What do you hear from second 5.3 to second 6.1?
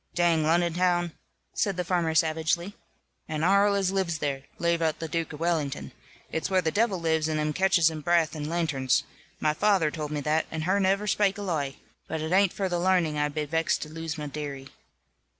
of Wellington.